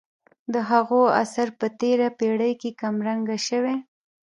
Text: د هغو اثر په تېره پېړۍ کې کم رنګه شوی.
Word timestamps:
د 0.53 0.55
هغو 0.71 1.01
اثر 1.23 1.47
په 1.59 1.67
تېره 1.79 2.07
پېړۍ 2.17 2.53
کې 2.61 2.69
کم 2.81 2.95
رنګه 3.07 3.37
شوی. 3.47 3.75